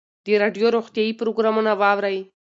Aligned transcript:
د 0.25 0.27
راډیو 0.41 0.67
روغتیایي 0.75 1.13
پروګرامونه 1.19 1.71
واورئ. 1.81 2.19